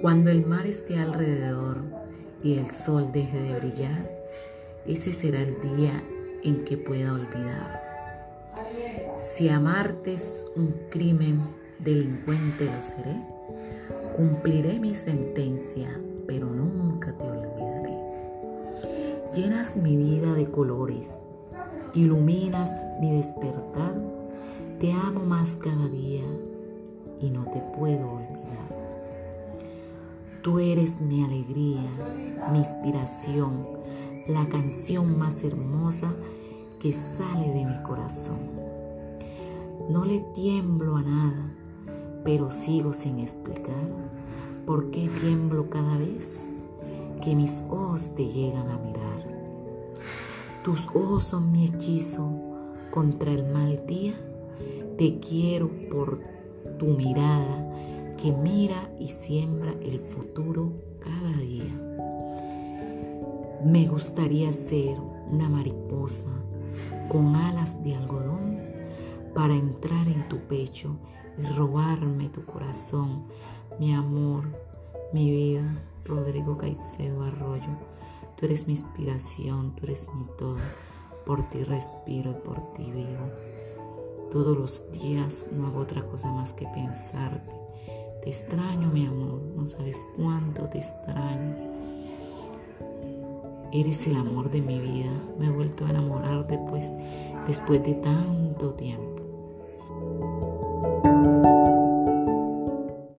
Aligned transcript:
Cuando 0.00 0.30
el 0.30 0.46
mar 0.46 0.64
esté 0.64 0.96
alrededor 0.96 1.78
y 2.40 2.54
el 2.54 2.70
sol 2.70 3.10
deje 3.10 3.36
de 3.40 3.58
brillar, 3.58 4.08
ese 4.86 5.12
será 5.12 5.40
el 5.40 5.60
día 5.60 6.04
en 6.44 6.64
que 6.64 6.76
pueda 6.76 7.14
olvidar. 7.14 7.82
Si 9.18 9.48
amarte 9.48 10.14
es 10.14 10.44
un 10.54 10.72
crimen, 10.88 11.40
delincuente 11.80 12.66
lo 12.66 12.80
seré. 12.80 13.16
Cumpliré 14.16 14.78
mi 14.78 14.94
sentencia, 14.94 15.88
pero 16.28 16.46
nunca 16.46 17.12
te 17.18 17.24
olvidaré. 17.24 17.98
Llenas 19.34 19.74
mi 19.74 19.96
vida 19.96 20.34
de 20.34 20.48
colores, 20.48 21.08
iluminas 21.94 22.70
mi 23.00 23.16
despertar. 23.16 24.00
Te 24.78 24.92
amo 24.92 25.24
más 25.24 25.58
cada 25.60 25.88
día 25.88 26.22
y 27.20 27.30
no 27.30 27.50
te 27.50 27.60
puedo 27.76 28.12
olvidar. 28.12 28.37
Tú 30.42 30.60
eres 30.60 31.00
mi 31.00 31.24
alegría, 31.24 31.82
mi 32.52 32.58
inspiración, 32.58 33.66
la 34.28 34.48
canción 34.48 35.18
más 35.18 35.42
hermosa 35.42 36.14
que 36.78 36.92
sale 36.92 37.52
de 37.52 37.64
mi 37.64 37.82
corazón. 37.82 38.38
No 39.90 40.04
le 40.04 40.20
tiemblo 40.34 40.96
a 40.96 41.02
nada, 41.02 41.52
pero 42.24 42.50
sigo 42.50 42.92
sin 42.92 43.18
explicar 43.18 43.74
por 44.64 44.90
qué 44.90 45.08
tiemblo 45.20 45.68
cada 45.70 45.96
vez 45.98 46.28
que 47.20 47.34
mis 47.34 47.62
ojos 47.68 48.14
te 48.14 48.26
llegan 48.28 48.68
a 48.68 48.78
mirar. 48.78 49.26
Tus 50.62 50.86
ojos 50.94 51.24
son 51.24 51.50
mi 51.50 51.64
hechizo 51.64 52.30
contra 52.92 53.32
el 53.32 53.44
mal 53.52 53.84
día. 53.86 54.14
Te 54.96 55.18
quiero 55.18 55.68
por 55.90 56.20
tu 56.78 56.86
mirada 56.86 57.97
que 58.20 58.32
mira 58.32 58.90
y 58.98 59.08
siembra 59.08 59.72
el 59.80 60.00
futuro 60.00 60.72
cada 61.00 61.32
día. 61.38 61.72
Me 63.64 63.86
gustaría 63.86 64.52
ser 64.52 64.98
una 65.30 65.48
mariposa 65.48 66.26
con 67.08 67.34
alas 67.36 67.82
de 67.82 67.94
algodón 67.94 68.58
para 69.34 69.54
entrar 69.54 70.06
en 70.08 70.28
tu 70.28 70.38
pecho 70.38 70.96
y 71.38 71.46
robarme 71.54 72.28
tu 72.28 72.44
corazón, 72.44 73.24
mi 73.78 73.94
amor, 73.94 74.44
mi 75.12 75.30
vida. 75.30 75.84
Rodrigo 76.04 76.56
Caicedo 76.56 77.22
Arroyo, 77.22 77.76
tú 78.36 78.46
eres 78.46 78.66
mi 78.66 78.72
inspiración, 78.72 79.74
tú 79.76 79.84
eres 79.84 80.08
mi 80.14 80.24
todo. 80.38 80.56
Por 81.26 81.46
ti 81.48 81.62
respiro 81.64 82.30
y 82.30 82.34
por 82.34 82.72
ti 82.72 82.90
vivo. 82.90 83.30
Todos 84.30 84.56
los 84.56 84.82
días 84.90 85.44
no 85.52 85.66
hago 85.66 85.80
otra 85.80 86.02
cosa 86.02 86.32
más 86.32 86.54
que 86.54 86.66
pensarte. 86.66 87.52
Te 88.22 88.30
extraño, 88.30 88.88
mi 88.88 89.06
amor, 89.06 89.40
no 89.56 89.66
sabes 89.66 90.06
cuánto 90.16 90.68
te 90.68 90.78
extraño. 90.78 91.56
Eres 93.72 94.06
el 94.06 94.16
amor 94.16 94.50
de 94.50 94.60
mi 94.60 94.80
vida. 94.80 95.12
Me 95.38 95.46
he 95.46 95.50
vuelto 95.50 95.86
a 95.86 95.90
enamorar 95.90 96.46
después, 96.46 96.92
después 97.46 97.82
de 97.84 97.94
tanto 97.94 98.74
tiempo. 98.74 99.07